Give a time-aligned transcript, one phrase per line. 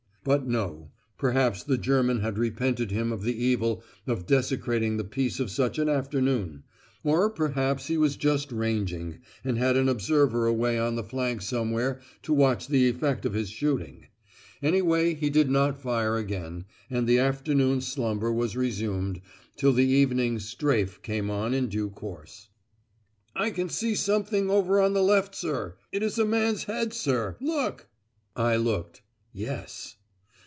[0.23, 0.91] But, no.
[1.17, 5.79] Perhaps the German had repented him of the evil of desecrating the peace of such
[5.79, 6.61] an afternoon;
[7.03, 11.99] or perhaps he was just ranging, and had an observer away on the flank somewhere
[12.21, 14.09] to watch the effect of his shooting.
[14.61, 19.21] Anyway he did not fire again, and the afternoon slumber was resumed,
[19.55, 22.49] till the evening "strafe" came on in due course.
[23.35, 25.77] "I can see something over on the left, sir.
[25.91, 27.37] It is a man's head, sir!
[27.41, 27.87] Look!"
[28.35, 29.01] I looked.
[29.33, 29.95] Yes!